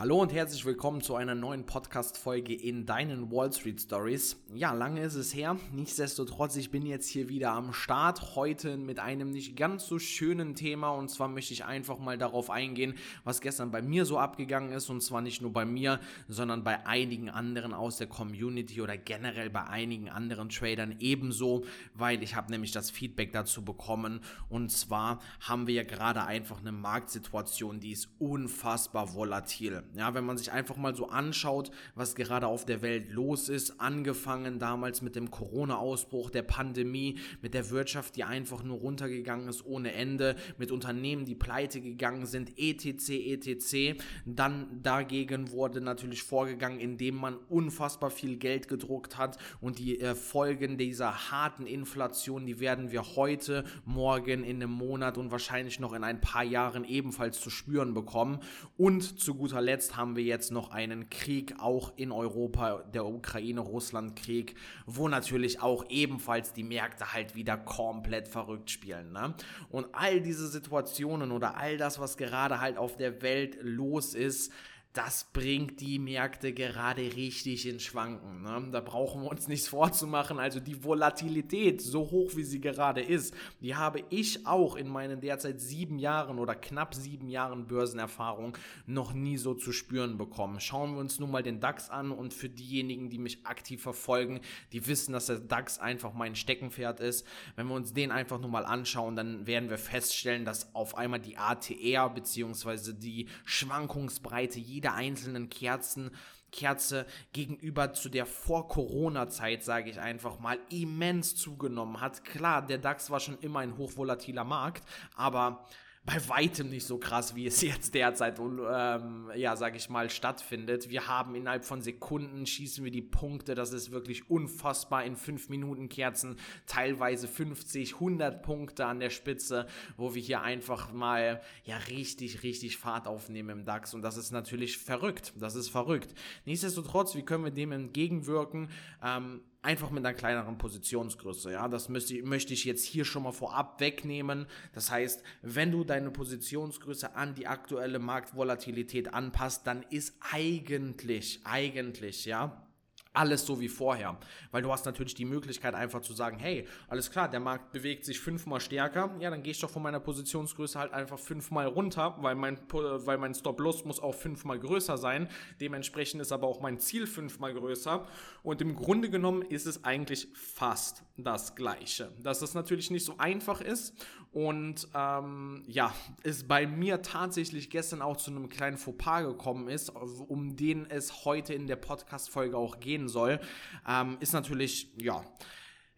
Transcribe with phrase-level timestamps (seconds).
[0.00, 4.42] Hallo und herzlich willkommen zu einer neuen Podcast-Folge in deinen Wall Street Stories.
[4.54, 5.58] Ja, lange ist es her.
[5.74, 8.34] Nichtsdestotrotz, ich bin jetzt hier wieder am Start.
[8.34, 10.88] Heute mit einem nicht ganz so schönen Thema.
[10.92, 12.94] Und zwar möchte ich einfach mal darauf eingehen,
[13.24, 14.88] was gestern bei mir so abgegangen ist.
[14.88, 19.50] Und zwar nicht nur bei mir, sondern bei einigen anderen aus der Community oder generell
[19.50, 24.20] bei einigen anderen Tradern ebenso, weil ich habe nämlich das Feedback dazu bekommen.
[24.48, 29.84] Und zwar haben wir ja gerade einfach eine Marktsituation, die ist unfassbar volatil.
[29.96, 33.80] Ja, wenn man sich einfach mal so anschaut, was gerade auf der Welt los ist,
[33.80, 39.64] angefangen damals mit dem Corona-Ausbruch, der Pandemie, mit der Wirtschaft, die einfach nur runtergegangen ist
[39.66, 44.00] ohne Ende, mit Unternehmen, die pleite gegangen sind, etc., etc.
[44.26, 50.14] Dann dagegen wurde natürlich vorgegangen, indem man unfassbar viel Geld gedruckt hat und die äh,
[50.14, 55.92] Folgen dieser harten Inflation, die werden wir heute, morgen, in einem Monat und wahrscheinlich noch
[55.92, 58.40] in ein paar Jahren ebenfalls zu spüren bekommen.
[58.76, 63.06] Und zu guter Letzt zuletzt haben wir jetzt noch einen Krieg auch in Europa, der
[63.06, 69.12] Ukraine-Russland-Krieg, wo natürlich auch ebenfalls die Märkte halt wieder komplett verrückt spielen.
[69.12, 69.34] Ne?
[69.70, 74.52] Und all diese Situationen oder all das, was gerade halt auf der Welt los ist,
[74.92, 78.42] das bringt die Märkte gerade richtig in Schwanken.
[78.42, 78.70] Ne?
[78.72, 80.40] Da brauchen wir uns nichts vorzumachen.
[80.40, 85.20] Also die Volatilität, so hoch wie sie gerade ist, die habe ich auch in meinen
[85.20, 90.58] derzeit sieben Jahren oder knapp sieben Jahren Börsenerfahrung noch nie so zu spüren bekommen.
[90.58, 94.40] Schauen wir uns nun mal den DAX an und für diejenigen, die mich aktiv verfolgen,
[94.72, 97.24] die wissen, dass der DAX einfach mein Steckenpferd ist.
[97.54, 101.20] Wenn wir uns den einfach nur mal anschauen, dann werden wir feststellen, dass auf einmal
[101.20, 102.92] die ATR bzw.
[102.92, 106.10] die Schwankungsbreite jeder einzelnen Kerzen
[106.52, 112.24] Kerze gegenüber zu der Vor-Corona-Zeit, sage ich einfach mal, immens zugenommen hat.
[112.24, 114.82] Klar, der DAX war schon immer ein hochvolatiler Markt,
[115.14, 115.64] aber
[116.04, 120.88] bei weitem nicht so krass, wie es jetzt derzeit, ähm, ja, sag ich mal, stattfindet.
[120.88, 125.50] Wir haben innerhalb von Sekunden schießen wir die Punkte, das ist wirklich unfassbar in 5
[125.50, 129.66] Minuten Kerzen, teilweise 50, 100 Punkte an der Spitze,
[129.96, 134.30] wo wir hier einfach mal, ja, richtig, richtig Fahrt aufnehmen im DAX und das ist
[134.30, 136.14] natürlich verrückt, das ist verrückt.
[136.46, 138.70] Nichtsdestotrotz, wie können wir dem entgegenwirken?
[139.02, 141.52] Ähm, einfach mit einer kleineren Positionsgröße.
[141.52, 144.46] Ja, das möchte, möchte ich jetzt hier schon mal vorab wegnehmen.
[144.72, 152.24] Das heißt, wenn du deine Positionsgröße an die aktuelle Marktvolatilität anpasst, dann ist eigentlich, eigentlich,
[152.24, 152.66] ja,
[153.12, 154.18] alles so wie vorher.
[154.50, 158.04] Weil du hast natürlich die Möglichkeit einfach zu sagen, hey, alles klar, der Markt bewegt
[158.04, 162.16] sich fünfmal stärker, ja, dann gehe ich doch von meiner Positionsgröße halt einfach fünfmal runter,
[162.20, 165.28] weil mein, weil mein Stop-Loss muss auch fünfmal größer sein.
[165.60, 168.06] Dementsprechend ist aber auch mein Ziel fünfmal größer.
[168.42, 172.12] Und im Grunde genommen ist es eigentlich fast das Gleiche.
[172.22, 173.94] Dass es natürlich nicht so einfach ist
[174.32, 175.92] und ähm, ja,
[176.22, 181.24] es bei mir tatsächlich gestern auch zu einem kleinen Fauxpas gekommen ist, um den es
[181.24, 183.40] heute in der Podcast-Folge auch geht gehen soll,
[183.88, 185.24] ähm, ist natürlich, ja,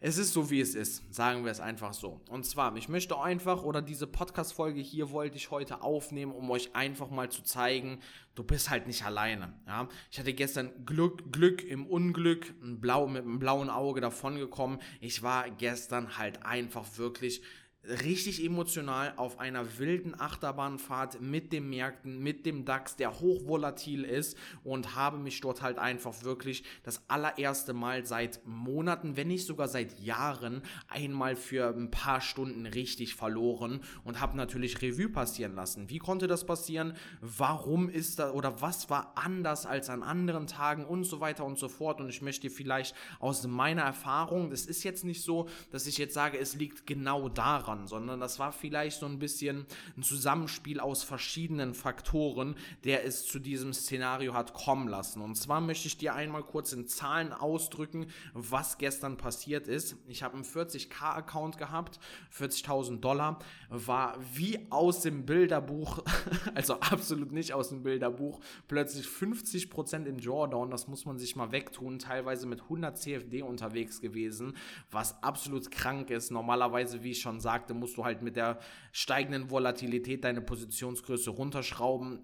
[0.05, 2.19] es ist so, wie es ist, sagen wir es einfach so.
[2.29, 6.75] Und zwar, ich möchte einfach, oder diese Podcast-Folge hier wollte ich heute aufnehmen, um euch
[6.75, 7.99] einfach mal zu zeigen,
[8.35, 9.53] du bist halt nicht alleine.
[9.65, 9.87] Ja?
[10.11, 14.79] Ich hatte gestern Glück, Glück im Unglück, ein Blau, mit einem blauen Auge davongekommen.
[14.99, 17.41] Ich war gestern halt einfach wirklich
[17.83, 24.37] richtig emotional auf einer wilden Achterbahnfahrt mit den Märkten, mit dem DAX, der hochvolatil ist
[24.63, 29.67] und habe mich dort halt einfach wirklich das allererste Mal seit Monaten, wenn nicht sogar
[29.67, 35.89] seit Jahren, einmal für ein paar Stunden richtig verloren und habe natürlich Revue passieren lassen.
[35.89, 36.93] Wie konnte das passieren?
[37.21, 41.59] Warum ist da oder was war anders als an anderen Tagen und so weiter und
[41.59, 45.85] so fort und ich möchte vielleicht aus meiner Erfahrung, das ist jetzt nicht so, dass
[45.85, 49.65] ich jetzt sage, es liegt genau daran, daran, sondern das war vielleicht so ein bisschen
[49.97, 55.21] ein Zusammenspiel aus verschiedenen Faktoren, der es zu diesem Szenario hat kommen lassen.
[55.21, 59.95] Und zwar möchte ich dir einmal kurz in Zahlen ausdrücken, was gestern passiert ist.
[60.07, 61.99] Ich habe einen 40k-Account gehabt,
[62.37, 63.39] 40.000 Dollar,
[63.69, 66.03] war wie aus dem Bilderbuch,
[66.55, 71.51] also absolut nicht aus dem Bilderbuch, plötzlich 50% im Drawdown, das muss man sich mal
[71.51, 74.55] wegtun, teilweise mit 100 CFD unterwegs gewesen,
[74.91, 76.31] was absolut krank ist.
[76.31, 78.59] Normalerweise, wie ich schon sagte, sagte, musst du halt mit der
[78.91, 82.19] steigenden Volatilität deine Positionsgröße runterschrauben.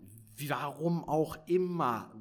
[0.48, 2.14] Warum auch immer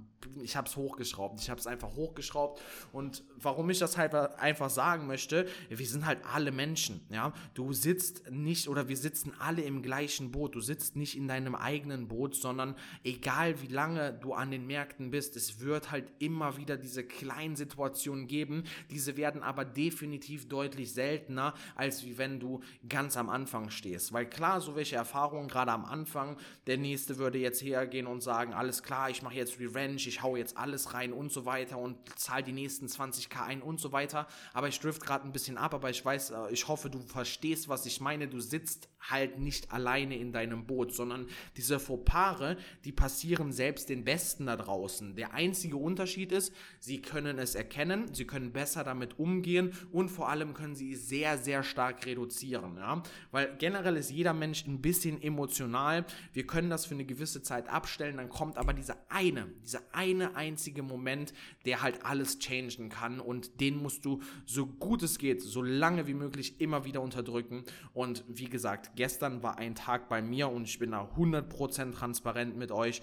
[0.43, 1.41] ich habe es hochgeschraubt.
[1.41, 2.61] Ich habe es einfach hochgeschraubt.
[2.93, 7.01] Und warum ich das halt einfach sagen möchte, wir sind halt alle Menschen.
[7.11, 10.55] Ja, du sitzt nicht oder wir sitzen alle im gleichen Boot.
[10.55, 12.75] Du sitzt nicht in deinem eigenen Boot, sondern
[13.05, 17.57] egal wie lange du an den Märkten bist, es wird halt immer wieder diese kleinen
[17.57, 18.65] Situationen geben.
[18.91, 24.13] Diese werden aber definitiv deutlich seltener, als wie wenn du ganz am Anfang stehst.
[24.13, 26.37] Weil klar, so welche Erfahrungen gerade am Anfang,
[26.67, 30.37] der nächste würde jetzt hergehen und sagen, alles klar, ich mache jetzt Revenge, ich hau
[30.37, 34.27] jetzt alles rein und so weiter und zahle die nächsten 20k ein und so weiter.
[34.53, 37.69] Aber ich drift gerade ein bisschen ab, aber ich weiß, äh, ich hoffe, du verstehst,
[37.69, 38.29] was ich meine.
[38.29, 44.05] Du sitzt halt nicht alleine in deinem Boot, sondern diese Fauxpaare, die passieren selbst den
[44.05, 45.15] Besten da draußen.
[45.17, 50.29] Der einzige Unterschied ist, sie können es erkennen, sie können besser damit umgehen und vor
[50.29, 52.77] allem können sie sehr, sehr stark reduzieren.
[52.77, 53.03] Ja?
[53.31, 56.05] Weil generell ist jeder Mensch ein bisschen emotional.
[56.33, 60.37] Wir können das für eine gewisse Zeit abstellen, dann kommt aber dieser eine, dieser eine
[60.37, 61.33] einzige Moment,
[61.65, 66.07] der halt alles changen kann und den musst du so gut es geht, so lange
[66.07, 67.65] wie möglich immer wieder unterdrücken.
[67.93, 72.57] Und wie gesagt, gestern war ein Tag bei mir und ich bin da 100% transparent
[72.57, 73.03] mit euch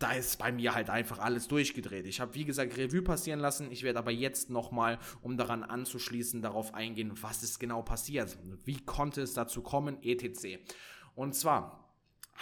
[0.00, 2.06] da ist bei mir halt einfach alles durchgedreht.
[2.06, 3.70] Ich habe, wie gesagt, Revue passieren lassen.
[3.70, 8.38] Ich werde aber jetzt nochmal, um daran anzuschließen, darauf eingehen, was ist genau passiert.
[8.64, 10.58] Wie konnte es dazu kommen, etc.
[11.14, 11.79] Und zwar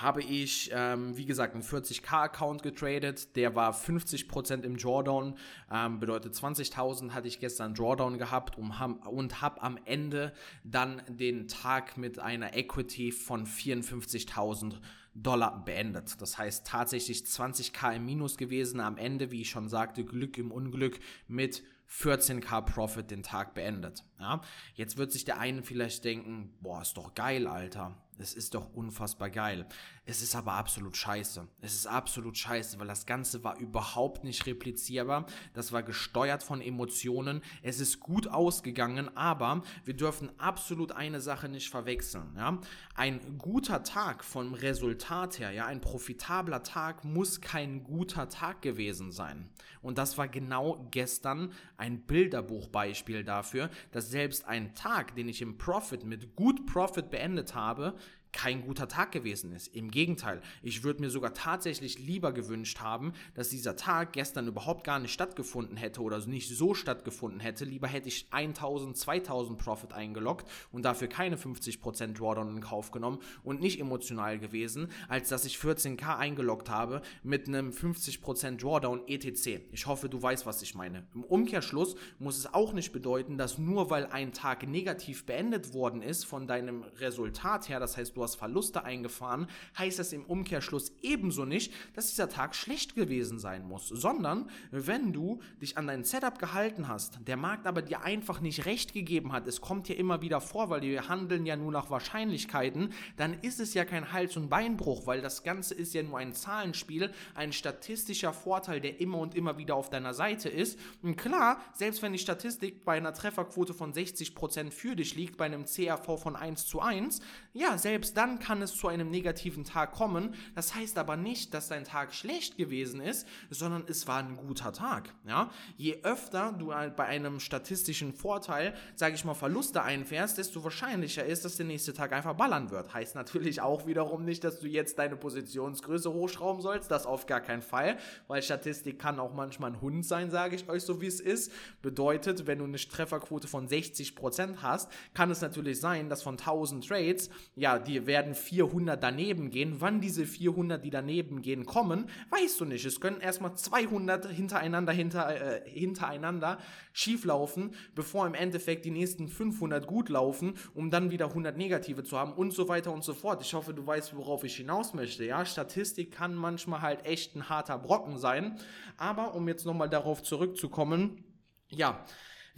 [0.01, 3.35] habe ich, ähm, wie gesagt, einen 40k-Account getradet.
[3.37, 5.37] Der war 50% im Drawdown.
[5.73, 11.97] Ähm, bedeutet 20.000 hatte ich gestern Drawdown gehabt und, habe am Ende dann den Tag
[11.97, 14.75] mit einer Equity von 54.000
[15.15, 16.21] Dollar beendet.
[16.21, 18.79] Das heißt tatsächlich 20k im Minus gewesen.
[18.79, 24.05] Am Ende, wie ich schon sagte, Glück im Unglück mit 14k Profit den Tag beendet.
[24.21, 24.43] Ja?
[24.75, 27.97] Jetzt wird sich der eine vielleicht denken, boah, ist doch geil, Alter.
[28.19, 29.67] Es ist doch unfassbar geil.
[30.05, 31.47] Es ist aber absolut scheiße.
[31.61, 35.27] Es ist absolut scheiße, weil das Ganze war überhaupt nicht replizierbar.
[35.55, 37.43] Das war gesteuert von Emotionen.
[37.63, 42.35] Es ist gut ausgegangen, aber wir dürfen absolut eine Sache nicht verwechseln.
[42.37, 42.59] Ja?
[42.95, 49.13] Ein guter Tag vom Resultat her, ja, ein profitabler Tag muss kein guter Tag gewesen
[49.13, 49.49] sein.
[49.81, 55.59] Und das war genau gestern ein Bilderbuchbeispiel dafür, dass selbst ein Tag, den ich im
[55.59, 57.95] Profit mit gut Profit beendet habe,
[58.33, 59.69] kein guter Tag gewesen ist.
[59.69, 64.85] Im Gegenteil, ich würde mir sogar tatsächlich lieber gewünscht haben, dass dieser Tag gestern überhaupt
[64.85, 67.65] gar nicht stattgefunden hätte oder nicht so stattgefunden hätte.
[67.65, 73.19] Lieber hätte ich 1000, 2000 Profit eingeloggt und dafür keine 50% Drawdown in Kauf genommen
[73.43, 79.61] und nicht emotional gewesen, als dass ich 14k eingeloggt habe mit einem 50% Drawdown etc.
[79.73, 81.07] Ich hoffe, du weißt, was ich meine.
[81.15, 86.03] Im Umkehrschluss muss es auch nicht bedeuten, dass nur weil ein Tag negativ beendet worden
[86.03, 89.47] ist von deinem Resultat her, das heißt, du hast Verluste eingefahren,
[89.79, 95.13] heißt das im Umkehrschluss ebenso nicht, dass dieser Tag schlecht gewesen sein muss, sondern wenn
[95.13, 99.33] du dich an dein Setup gehalten hast, der Markt aber dir einfach nicht recht gegeben
[99.33, 103.35] hat, es kommt ja immer wieder vor, weil wir handeln ja nur nach Wahrscheinlichkeiten, dann
[103.41, 107.13] ist es ja kein Hals- und Beinbruch, weil das Ganze ist ja nur ein Zahlenspiel,
[107.35, 110.79] ein statistischer Vorteil, der immer und immer wieder auf deiner Seite ist.
[111.03, 115.45] Und klar, selbst wenn die Statistik bei einer Trefferquote von 60% für dich liegt, bei
[115.45, 117.21] einem CRV von 1 zu 1,
[117.53, 120.35] ja, selbst selbst dann kann es zu einem negativen Tag kommen.
[120.55, 124.73] Das heißt aber nicht, dass dein Tag schlecht gewesen ist, sondern es war ein guter
[124.73, 125.13] Tag.
[125.27, 125.51] Ja?
[125.77, 131.25] Je öfter du halt bei einem statistischen Vorteil, sage ich mal, Verluste einfährst, desto wahrscheinlicher
[131.25, 132.95] ist, dass der nächste Tag einfach ballern wird.
[132.95, 136.91] Heißt natürlich auch wiederum nicht, dass du jetzt deine Positionsgröße hochschrauben sollst.
[136.91, 140.69] Das auf gar keinen Fall, weil Statistik kann auch manchmal ein Hund sein, sage ich
[140.69, 141.53] euch so wie es ist.
[141.83, 146.87] Bedeutet, wenn du eine Trefferquote von 60% hast, kann es natürlich sein, dass von 1000
[146.87, 149.77] Trades, ja, die werden 400 daneben gehen.
[149.81, 152.85] Wann diese 400, die daneben gehen, kommen, weißt du nicht.
[152.85, 156.59] Es können erstmal 200 hintereinander, hinter, äh, hintereinander
[156.93, 162.19] schieflaufen, bevor im Endeffekt die nächsten 500 gut laufen, um dann wieder 100 negative zu
[162.19, 163.43] haben und so weiter und so fort.
[163.43, 165.25] Ich hoffe, du weißt, worauf ich hinaus möchte.
[165.25, 168.59] Ja, Statistik kann manchmal halt echt ein harter Brocken sein.
[168.97, 171.25] Aber um jetzt nochmal darauf zurückzukommen,
[171.71, 172.05] ja,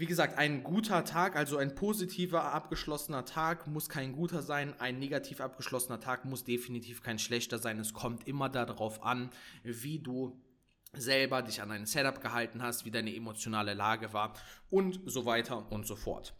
[0.00, 4.98] wie gesagt, ein guter Tag, also ein positiver abgeschlossener Tag muss kein guter sein, ein
[4.98, 7.78] negativ abgeschlossener Tag muss definitiv kein schlechter sein.
[7.78, 9.28] Es kommt immer darauf an,
[9.62, 10.40] wie du
[10.94, 14.32] selber dich an dein Setup gehalten hast, wie deine emotionale Lage war
[14.70, 16.34] und so weiter und so fort.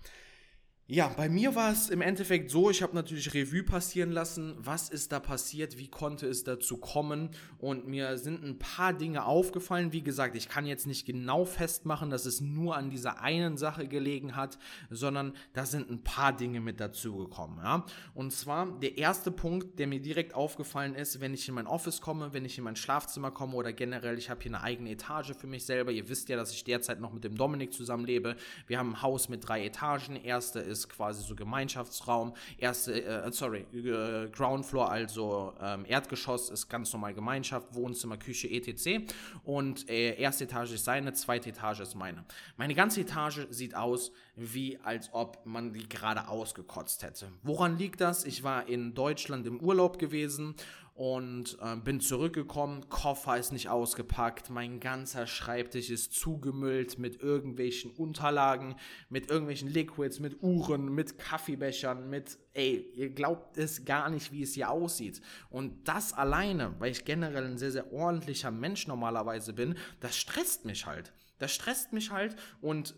[0.93, 4.89] Ja, bei mir war es im Endeffekt so, ich habe natürlich Revue passieren lassen, was
[4.89, 9.93] ist da passiert, wie konnte es dazu kommen und mir sind ein paar Dinge aufgefallen.
[9.93, 13.87] Wie gesagt, ich kann jetzt nicht genau festmachen, dass es nur an dieser einen Sache
[13.87, 14.59] gelegen hat,
[14.91, 17.61] sondern da sind ein paar Dinge mit dazu gekommen.
[17.63, 17.87] Ja?
[18.13, 22.01] Und zwar der erste Punkt, der mir direkt aufgefallen ist, wenn ich in mein Office
[22.01, 25.35] komme, wenn ich in mein Schlafzimmer komme oder generell, ich habe hier eine eigene Etage
[25.39, 25.93] für mich selber.
[25.93, 28.35] Ihr wisst ja, dass ich derzeit noch mit dem Dominik zusammenlebe.
[28.67, 30.17] Wir haben ein Haus mit drei Etagen.
[30.17, 32.35] Erste ist ist quasi so Gemeinschaftsraum.
[32.59, 38.49] Erste, äh, sorry, äh, Ground Floor, also ähm, Erdgeschoss ist ganz normal Gemeinschaft, Wohnzimmer, Küche,
[38.49, 39.13] etc.
[39.45, 42.25] Und äh, erste Etage ist seine, zweite Etage ist meine.
[42.57, 47.31] Meine ganze Etage sieht aus, wie als ob man die gerade ausgekotzt hätte.
[47.43, 48.25] Woran liegt das?
[48.25, 50.55] Ich war in Deutschland im Urlaub gewesen
[51.01, 52.87] und äh, bin zurückgekommen.
[52.91, 58.75] Koffer ist nicht ausgepackt, mein ganzer Schreibtisch ist zugemüllt mit irgendwelchen Unterlagen,
[59.09, 64.43] mit irgendwelchen Liquids, mit Uhren, mit Kaffeebechern, mit, ey, ihr glaubt es gar nicht, wie
[64.43, 65.23] es hier aussieht.
[65.49, 70.67] Und das alleine, weil ich generell ein sehr, sehr ordentlicher Mensch normalerweise bin, das stresst
[70.67, 71.15] mich halt.
[71.39, 72.95] Das stresst mich halt und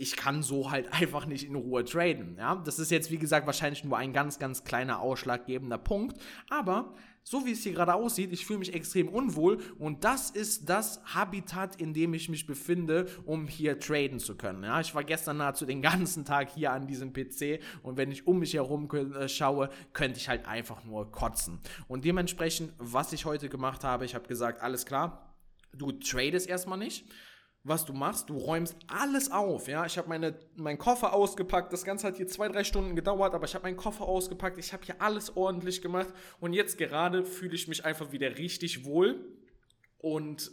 [0.00, 2.36] ich kann so halt einfach nicht in Ruhe traden.
[2.38, 6.20] Ja, das ist jetzt wie gesagt wahrscheinlich nur ein ganz, ganz kleiner ausschlaggebender Punkt.
[6.48, 10.70] Aber so wie es hier gerade aussieht, ich fühle mich extrem unwohl und das ist
[10.70, 14.64] das Habitat, in dem ich mich befinde, um hier traden zu können.
[14.64, 18.26] Ja, ich war gestern nahezu den ganzen Tag hier an diesem PC und wenn ich
[18.26, 21.60] um mich herum äh, schaue, könnte ich halt einfach nur kotzen.
[21.88, 25.36] Und dementsprechend, was ich heute gemacht habe, ich habe gesagt, alles klar,
[25.74, 27.04] du tradest erstmal nicht
[27.62, 28.30] was du machst.
[28.30, 29.84] Du räumst alles auf, ja.
[29.84, 31.72] Ich habe meine meinen Koffer ausgepackt.
[31.72, 34.58] Das Ganze hat hier zwei drei Stunden gedauert, aber ich habe meinen Koffer ausgepackt.
[34.58, 36.08] Ich habe hier alles ordentlich gemacht
[36.40, 39.16] und jetzt gerade fühle ich mich einfach wieder richtig wohl
[39.98, 40.50] und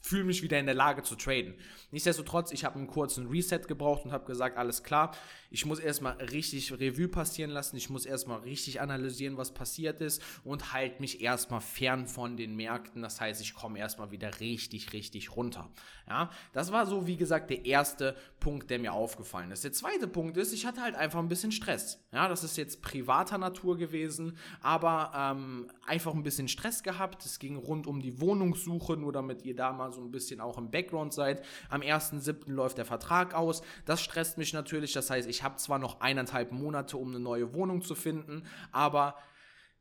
[0.00, 1.54] fühle mich wieder in der Lage zu traden.
[1.90, 5.14] Nichtsdestotrotz, ich habe einen kurzen Reset gebraucht und habe gesagt, alles klar,
[5.50, 10.22] ich muss erstmal richtig Revue passieren lassen, ich muss erstmal richtig analysieren, was passiert ist
[10.44, 13.02] und halt mich erstmal fern von den Märkten.
[13.02, 15.70] Das heißt, ich komme erstmal wieder richtig, richtig runter.
[16.06, 19.64] Ja, das war so, wie gesagt, der erste Punkt, der mir aufgefallen ist.
[19.64, 22.02] Der zweite Punkt ist, ich hatte halt einfach ein bisschen Stress.
[22.12, 27.24] Ja, das ist jetzt privater Natur gewesen, aber ähm, einfach ein bisschen Stress gehabt.
[27.24, 30.58] Es ging rund um die Wohnungssuche, nur damit ihr da mal so ein bisschen auch
[30.58, 31.44] im Background seid.
[31.68, 32.50] Am 1.7.
[32.50, 33.62] läuft der Vertrag aus.
[33.84, 34.92] Das stresst mich natürlich.
[34.92, 39.16] Das heißt, ich habe zwar noch eineinhalb Monate, um eine neue Wohnung zu finden, aber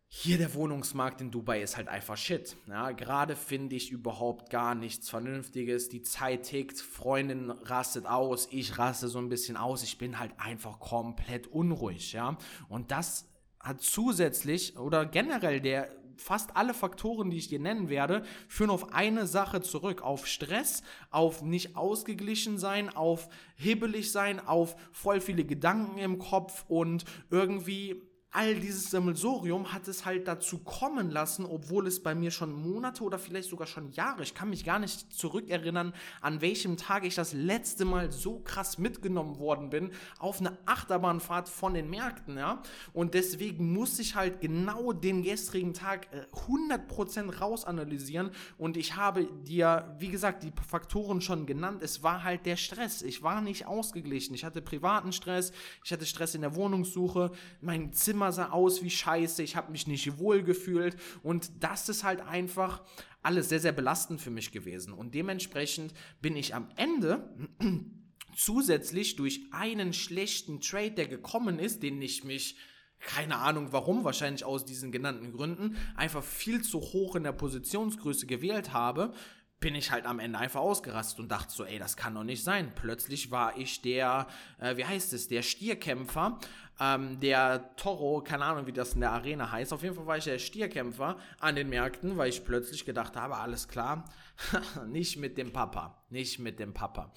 [0.09, 2.55] hier der Wohnungsmarkt in Dubai ist halt einfach shit.
[2.67, 5.89] Ja, gerade finde ich überhaupt gar nichts Vernünftiges.
[5.89, 9.83] Die Zeit tickt, Freundin rastet aus, ich raste so ein bisschen aus.
[9.83, 12.37] Ich bin halt einfach komplett unruhig, ja.
[12.69, 18.23] Und das hat zusätzlich oder generell der fast alle Faktoren, die ich dir nennen werde,
[18.47, 20.01] führen auf eine Sache zurück.
[20.01, 26.65] Auf Stress, auf nicht ausgeglichen sein, auf hibbelig sein, auf voll viele Gedanken im Kopf
[26.67, 32.29] und irgendwie all dieses Sammelsorium hat es halt dazu kommen lassen, obwohl es bei mir
[32.29, 36.77] schon Monate oder vielleicht sogar schon Jahre, ich kann mich gar nicht zurückerinnern, an welchem
[36.77, 41.89] Tag ich das letzte Mal so krass mitgenommen worden bin auf eine Achterbahnfahrt von den
[41.89, 42.61] Märkten, ja.
[42.93, 46.07] Und deswegen muss ich halt genau den gestrigen Tag
[46.47, 51.81] 100% äh, rausanalysieren und ich habe dir, wie gesagt, die Faktoren schon genannt.
[51.81, 53.01] Es war halt der Stress.
[53.01, 54.33] Ich war nicht ausgeglichen.
[54.33, 55.51] Ich hatte privaten Stress,
[55.83, 57.31] ich hatte Stress in der Wohnungssuche,
[57.61, 61.87] mein Zimmer Zimmer sah aus wie scheiße, ich habe mich nicht wohl gefühlt und das
[61.87, 62.81] ist halt einfach
[63.21, 64.91] alles sehr, sehr belastend für mich gewesen.
[64.91, 67.29] Und dementsprechend bin ich am Ende
[68.35, 72.57] zusätzlich durch einen schlechten Trade, der gekommen ist, den ich mich
[72.99, 78.25] keine Ahnung warum, wahrscheinlich aus diesen genannten Gründen, einfach viel zu hoch in der Positionsgröße
[78.25, 79.13] gewählt habe,
[79.59, 82.43] bin ich halt am Ende einfach ausgerastet und dachte so, ey, das kann doch nicht
[82.43, 82.73] sein.
[82.75, 84.27] Plötzlich war ich der,
[84.59, 86.39] äh, wie heißt es, der Stierkämpfer,
[86.79, 89.73] ähm, der Toro, keine Ahnung, wie das in der Arena heißt.
[89.73, 93.37] Auf jeden Fall war ich der Stierkämpfer an den Märkten, weil ich plötzlich gedacht habe,
[93.37, 94.05] alles klar,
[94.87, 97.11] nicht mit dem Papa, nicht mit dem Papa.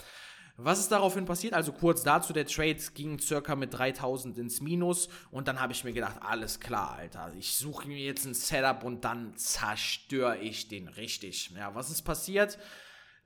[0.63, 1.55] Was ist daraufhin passiert?
[1.55, 5.85] Also kurz dazu, der Trade ging circa mit 3000 ins Minus und dann habe ich
[5.85, 10.69] mir gedacht, alles klar, Alter, ich suche mir jetzt ein Setup und dann zerstöre ich
[10.69, 11.51] den richtig.
[11.57, 12.59] Ja, was ist passiert?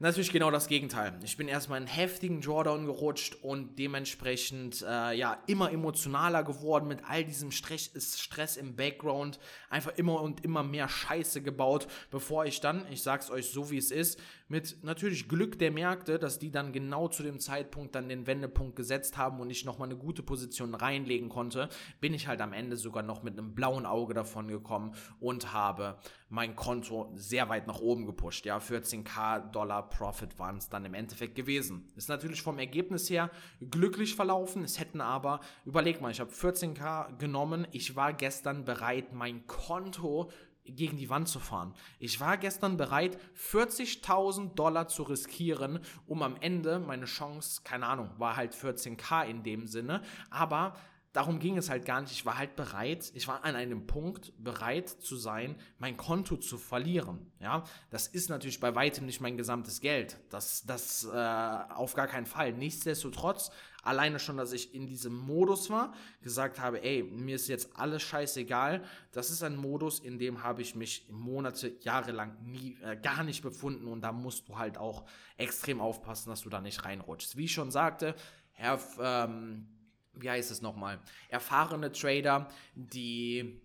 [0.05, 1.19] Natürlich genau das Gegenteil.
[1.25, 6.99] Ich bin erstmal in heftigen Drawdown gerutscht und dementsprechend äh, ja immer emotionaler geworden mit
[7.09, 9.39] all diesem Stress, Stress im Background.
[9.71, 13.79] Einfach immer und immer mehr Scheiße gebaut, bevor ich dann, ich sag's euch so wie
[13.79, 18.09] es ist, mit natürlich Glück der Märkte, dass die dann genau zu dem Zeitpunkt dann
[18.09, 21.69] den Wendepunkt gesetzt haben und ich nochmal eine gute Position reinlegen konnte,
[22.01, 25.99] bin ich halt am Ende sogar noch mit einem blauen Auge davon gekommen und habe
[26.29, 28.45] mein Konto sehr weit nach oben gepusht.
[28.45, 31.89] Ja, 14k Dollar Profit waren es dann im Endeffekt gewesen.
[31.97, 33.31] Ist natürlich vom Ergebnis her
[33.71, 34.65] glücklich verlaufen.
[34.65, 37.67] Es hätten aber, überleg mal, ich habe 14k genommen.
[37.71, 40.31] Ich war gestern bereit, mein Konto
[40.65, 41.75] gegen die Wand zu fahren.
[41.99, 48.11] Ich war gestern bereit, 40.000 Dollar zu riskieren, um am Ende meine Chance, keine Ahnung,
[48.19, 50.75] war halt 14k in dem Sinne, aber
[51.15, 52.13] darum ging es halt gar nicht.
[52.13, 56.59] Ich war halt bereit, ich war an einem Punkt bereit zu sein, mein Konto zu
[56.59, 57.31] verlieren.
[57.41, 60.19] Ja, das ist natürlich bei weitem nicht mein gesamtes Geld.
[60.29, 62.53] Das, das äh, auf gar keinen Fall.
[62.53, 63.51] Nichtsdestotrotz,
[63.85, 68.03] alleine schon, dass ich in diesem Modus war, gesagt habe, ey, mir ist jetzt alles
[68.03, 68.83] scheißegal.
[69.13, 73.23] Das ist ein Modus, in dem habe ich mich Monate, Jahre lang nie, äh, gar
[73.23, 75.05] nicht befunden und da musst du halt auch
[75.37, 77.37] extrem aufpassen, dass du da nicht reinrutschst.
[77.37, 78.15] Wie ich schon sagte,
[78.53, 79.67] Herr, ähm,
[80.15, 83.61] wie heißt es nochmal, erfahrene Trader, die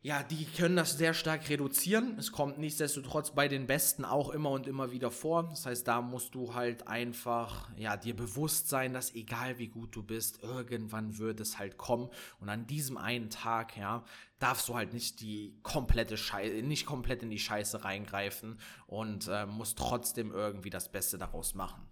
[0.00, 2.16] ja, die können das sehr stark reduzieren.
[2.18, 5.48] Es kommt nichtsdestotrotz bei den Besten auch immer und immer wieder vor.
[5.48, 9.96] Das heißt, da musst du halt einfach, ja, dir bewusst sein, dass egal wie gut
[9.96, 12.10] du bist, irgendwann wird es halt kommen.
[12.38, 14.04] Und an diesem einen Tag, ja,
[14.38, 19.46] darfst du halt nicht die komplette Scheiße, nicht komplett in die Scheiße reingreifen und äh,
[19.46, 21.82] musst trotzdem irgendwie das Beste daraus machen.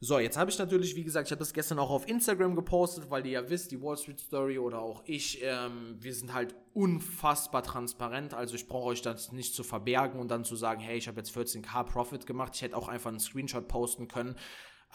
[0.00, 3.10] So, jetzt habe ich natürlich, wie gesagt, ich habe das gestern auch auf Instagram gepostet,
[3.10, 6.54] weil ihr ja wisst, die Wall Street Story oder auch ich, ähm, wir sind halt
[6.72, 8.32] unfassbar transparent.
[8.32, 11.18] Also ich brauche euch das nicht zu verbergen und dann zu sagen, hey, ich habe
[11.18, 12.52] jetzt 14k Profit gemacht.
[12.54, 14.36] Ich hätte auch einfach einen Screenshot posten können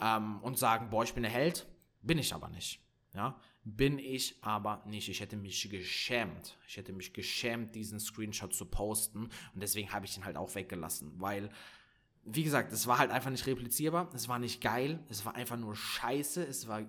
[0.00, 1.66] ähm, und sagen, boah, ich bin der Held.
[2.00, 2.80] Bin ich aber nicht.
[3.14, 5.10] Ja, bin ich aber nicht.
[5.10, 6.58] Ich hätte mich geschämt.
[6.66, 9.24] Ich hätte mich geschämt, diesen Screenshot zu posten.
[9.54, 11.50] Und deswegen habe ich den halt auch weggelassen, weil
[12.24, 15.56] wie gesagt, es war halt einfach nicht replizierbar, es war nicht geil, es war einfach
[15.56, 16.82] nur Scheiße, es war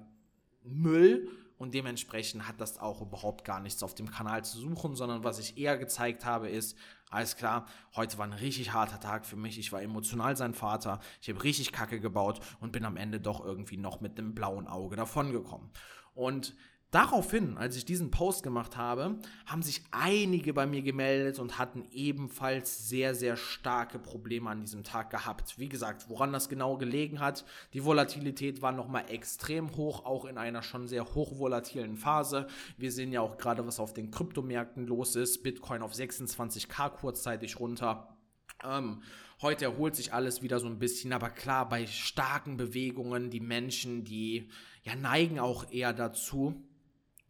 [0.64, 5.24] Müll und dementsprechend hat das auch überhaupt gar nichts auf dem Kanal zu suchen, sondern
[5.24, 6.78] was ich eher gezeigt habe ist,
[7.10, 11.00] alles klar, heute war ein richtig harter Tag für mich, ich war emotional sein Vater,
[11.22, 14.68] ich habe richtig Kacke gebaut und bin am Ende doch irgendwie noch mit einem blauen
[14.68, 15.70] Auge davongekommen.
[16.14, 16.56] Und
[16.96, 21.84] Daraufhin, als ich diesen Post gemacht habe, haben sich einige bei mir gemeldet und hatten
[21.92, 25.60] ebenfalls sehr, sehr starke Probleme an diesem Tag gehabt.
[25.60, 30.38] Wie gesagt, woran das genau gelegen hat, die Volatilität war nochmal extrem hoch, auch in
[30.38, 32.48] einer schon sehr hochvolatilen Phase.
[32.78, 35.44] Wir sehen ja auch gerade, was auf den Kryptomärkten los ist.
[35.44, 38.16] Bitcoin auf 26k kurzzeitig runter.
[38.64, 39.04] Ähm,
[39.42, 44.06] heute erholt sich alles wieder so ein bisschen, aber klar, bei starken Bewegungen, die Menschen,
[44.06, 44.50] die
[44.84, 46.64] ja neigen auch eher dazu,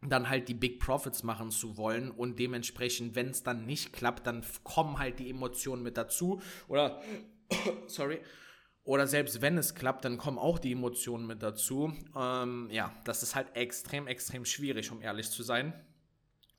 [0.08, 4.26] dann halt die Big Profits machen zu wollen und dementsprechend, wenn es dann nicht klappt,
[4.26, 7.02] dann kommen halt die Emotionen mit dazu oder
[7.86, 8.20] sorry
[8.86, 11.92] oder selbst wenn es klappt, dann kommen auch die Emotionen mit dazu.
[12.16, 15.74] Ähm, ja, das ist halt extrem, extrem schwierig, um ehrlich zu sein.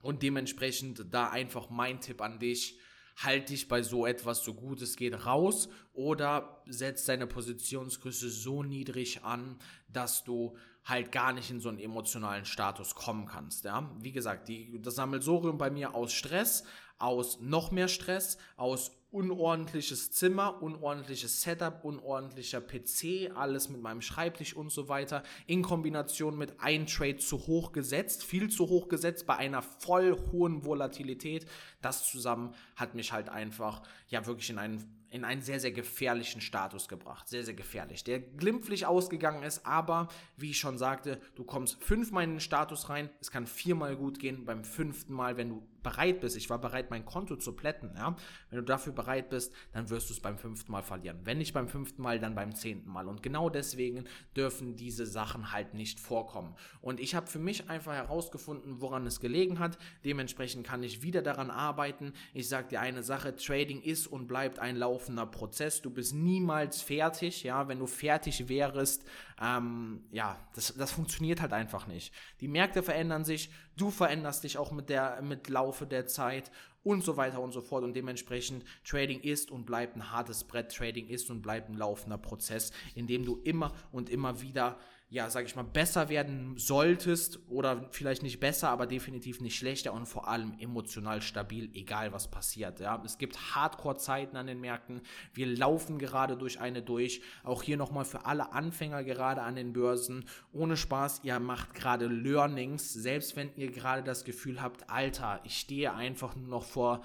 [0.02, 2.80] Und dementsprechend da einfach mein Tipp an dich,
[3.18, 8.64] halt dich bei so etwas so gut es geht raus oder setz deine Positionsgröße so
[8.64, 9.58] niedrig an,
[9.88, 13.66] dass du halt gar nicht in so einen emotionalen Status kommen kannst.
[13.66, 13.92] Ja?
[14.00, 16.64] Wie gesagt, die, das Sammelsorium bei mir aus Stress,
[17.00, 24.56] aus noch mehr Stress, aus unordentliches Zimmer, unordentliches Setup, unordentlicher PC, alles mit meinem Schreibtisch
[24.56, 29.26] und so weiter, in Kombination mit ein Trade zu hoch gesetzt, viel zu hoch gesetzt
[29.26, 31.46] bei einer voll hohen Volatilität.
[31.82, 36.42] Das zusammen hat mich halt einfach ja wirklich in einen in einen sehr, sehr gefährlichen
[36.42, 37.28] Status gebracht.
[37.28, 38.04] Sehr, sehr gefährlich.
[38.04, 42.90] Der glimpflich ausgegangen ist, aber wie ich schon sagte, du kommst fünfmal in den Status
[42.90, 43.10] rein.
[43.22, 44.46] Es kann viermal gut gehen.
[44.46, 48.16] Beim fünften Mal, wenn du bereit bist, ich war bereit, mein Konto zu plätten, ja.
[48.50, 51.20] Wenn du dafür bereit bist, dann wirst du es beim fünften Mal verlieren.
[51.24, 53.08] Wenn nicht beim fünften Mal, dann beim zehnten Mal.
[53.08, 54.04] Und genau deswegen
[54.36, 56.56] dürfen diese Sachen halt nicht vorkommen.
[56.82, 59.78] Und ich habe für mich einfach herausgefunden, woran es gelegen hat.
[60.04, 62.12] Dementsprechend kann ich wieder daran arbeiten.
[62.34, 65.82] Ich sage dir eine Sache, Trading ist und bleibt ein laufender Prozess.
[65.82, 67.68] Du bist niemals fertig, ja.
[67.68, 69.06] Wenn du fertig wärst,
[69.40, 72.14] ähm, ja, das, das funktioniert halt einfach nicht.
[72.42, 76.52] Die Märkte verändern sich, du veränderst dich auch mit der, mit Laufe der Zeit
[76.84, 77.84] und so weiter und so fort.
[77.84, 80.76] Und dementsprechend Trading ist und bleibt ein hartes Brett.
[80.76, 84.78] Trading ist und bleibt ein laufender Prozess, in dem du immer und immer wieder
[85.10, 89.94] ja, sag ich mal, besser werden solltest oder vielleicht nicht besser, aber definitiv nicht schlechter
[89.94, 92.82] und vor allem emotional stabil, egal was passiert.
[92.82, 95.02] Ja, es gibt Hardcore-Zeiten an den Märkten.
[95.34, 97.22] Wir laufen gerade durch eine durch.
[97.46, 100.26] Auch hier nochmal für alle Anfänger gerade an den Börsen.
[100.52, 105.58] Ohne Spaß, ihr macht gerade Learnings, selbst wenn ihr gerade das Gefühl habt, Alter, ich
[105.58, 107.02] stehe einfach nur noch vor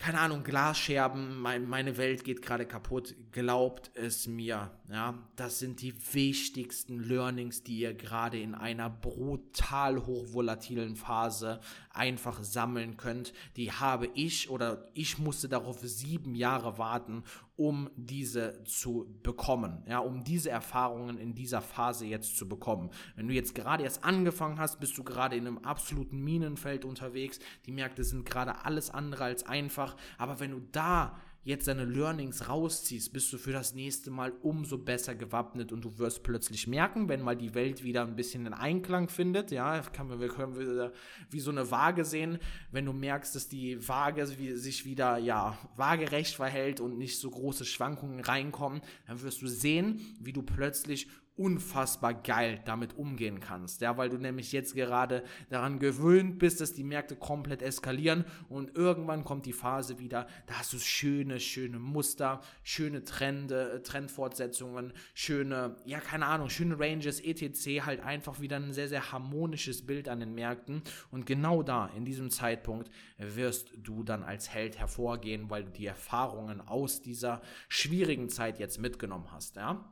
[0.00, 3.14] keine Ahnung, Glasscherben, mein, meine Welt geht gerade kaputt.
[3.32, 5.18] Glaubt es mir, ja.
[5.36, 11.60] Das sind die wichtigsten Learnings, die ihr gerade in einer brutal hochvolatilen Phase
[11.90, 17.24] einfach sammeln könnt, die habe ich oder ich musste darauf sieben Jahre warten,
[17.56, 22.90] um diese zu bekommen, ja, um diese Erfahrungen in dieser Phase jetzt zu bekommen.
[23.16, 27.38] Wenn du jetzt gerade erst angefangen hast, bist du gerade in einem absoluten Minenfeld unterwegs.
[27.66, 32.48] Die Märkte sind gerade alles andere als einfach, aber wenn du da jetzt deine Learnings
[32.48, 37.08] rausziehst, bist du für das nächste Mal umso besser gewappnet und du wirst plötzlich merken,
[37.08, 40.58] wenn mal die Welt wieder ein bisschen in Einklang findet, ja, kann man, wir können
[40.58, 40.92] wieder
[41.30, 42.38] wie so eine Waage sehen,
[42.72, 47.64] wenn du merkst, dass die Waage sich wieder, ja, waagerecht verhält und nicht so große
[47.64, 51.08] Schwankungen reinkommen, dann wirst du sehen, wie du plötzlich
[51.40, 53.80] unfassbar geil damit umgehen kannst.
[53.80, 58.76] Ja, weil du nämlich jetzt gerade daran gewöhnt bist, dass die Märkte komplett eskalieren und
[58.76, 64.92] irgendwann kommt die Phase wieder, da hast du schöne, schöne Muster, schöne Trende, äh, Trendfortsetzungen,
[65.14, 67.86] schöne, ja, keine Ahnung, schöne Ranges, etc.
[67.86, 72.04] Halt einfach wieder ein sehr, sehr harmonisches Bild an den Märkten und genau da, in
[72.04, 78.28] diesem Zeitpunkt, wirst du dann als Held hervorgehen, weil du die Erfahrungen aus dieser schwierigen
[78.28, 79.90] Zeit jetzt mitgenommen hast, ja.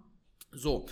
[0.50, 0.86] So,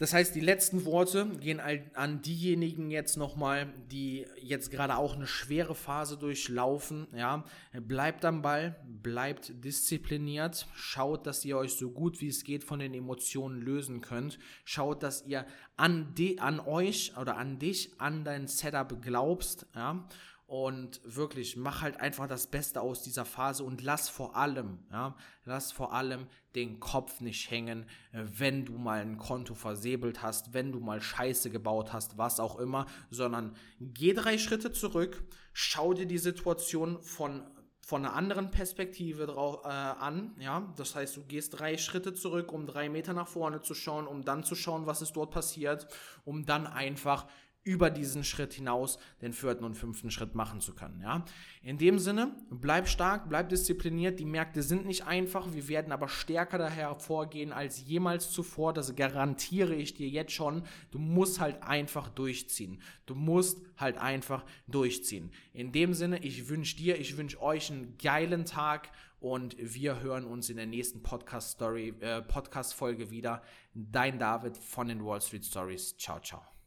[0.00, 5.26] das heißt, die letzten Worte gehen an diejenigen jetzt nochmal, die jetzt gerade auch eine
[5.26, 7.06] schwere Phase durchlaufen.
[7.14, 12.64] Ja, bleibt am Ball, bleibt diszipliniert, schaut, dass ihr euch so gut wie es geht
[12.64, 14.38] von den Emotionen lösen könnt.
[14.64, 15.44] Schaut, dass ihr
[15.76, 19.66] an, die, an euch oder an dich, an dein Setup glaubst.
[19.74, 20.08] Ja,
[20.50, 25.14] und wirklich mach halt einfach das Beste aus dieser Phase und lass vor allem, ja,
[25.44, 30.52] lass vor allem den Kopf nicht hängen, äh, wenn du mal ein Konto versäbelt hast,
[30.52, 35.94] wenn du mal Scheiße gebaut hast, was auch immer, sondern geh drei Schritte zurück, schau
[35.94, 37.44] dir die Situation von
[37.80, 42.52] von einer anderen Perspektive drauf, äh, an, ja, das heißt, du gehst drei Schritte zurück,
[42.52, 45.88] um drei Meter nach vorne zu schauen, um dann zu schauen, was ist dort passiert,
[46.24, 47.26] um dann einfach
[47.62, 51.00] über diesen Schritt hinaus den vierten und fünften Schritt machen zu können.
[51.02, 51.24] Ja?
[51.62, 54.18] In dem Sinne, bleib stark, bleib diszipliniert.
[54.18, 58.72] Die Märkte sind nicht einfach, wir werden aber stärker daher hervorgehen als jemals zuvor.
[58.72, 60.62] Das garantiere ich dir jetzt schon.
[60.90, 62.80] Du musst halt einfach durchziehen.
[63.04, 65.30] Du musst halt einfach durchziehen.
[65.52, 70.24] In dem Sinne, ich wünsche dir, ich wünsche euch einen geilen Tag und wir hören
[70.24, 73.42] uns in der nächsten Podcast Story, äh, Podcast Folge wieder.
[73.74, 75.94] Dein David von den Wall Street Stories.
[75.98, 76.59] Ciao, ciao.